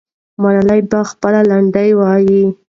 ملالۍ 0.41 0.81
به 0.89 0.99
خپلې 1.11 1.41
لنډۍ 1.49 1.89
وایي. 1.99 2.43